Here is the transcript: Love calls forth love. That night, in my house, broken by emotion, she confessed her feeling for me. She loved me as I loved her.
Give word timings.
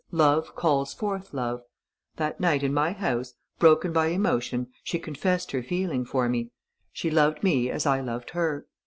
Love 0.09 0.55
calls 0.55 0.95
forth 0.95 1.31
love. 1.31 1.61
That 2.15 2.39
night, 2.39 2.63
in 2.63 2.73
my 2.73 2.91
house, 2.91 3.35
broken 3.59 3.93
by 3.93 4.07
emotion, 4.07 4.71
she 4.83 4.97
confessed 4.97 5.51
her 5.51 5.61
feeling 5.61 6.05
for 6.05 6.27
me. 6.27 6.49
She 6.91 7.11
loved 7.11 7.43
me 7.43 7.69
as 7.69 7.85
I 7.85 7.99
loved 8.01 8.31
her. 8.31 8.65